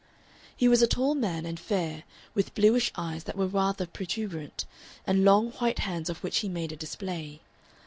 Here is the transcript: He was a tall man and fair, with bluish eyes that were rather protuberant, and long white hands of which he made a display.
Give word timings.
He 0.57 0.67
was 0.67 0.81
a 0.81 0.87
tall 0.87 1.13
man 1.13 1.45
and 1.45 1.59
fair, 1.59 2.05
with 2.33 2.55
bluish 2.55 2.91
eyes 2.95 3.25
that 3.25 3.37
were 3.37 3.45
rather 3.45 3.85
protuberant, 3.85 4.65
and 5.05 5.23
long 5.23 5.51
white 5.51 5.77
hands 5.77 6.09
of 6.09 6.23
which 6.23 6.39
he 6.39 6.49
made 6.49 6.71
a 6.71 6.75
display. 6.75 7.39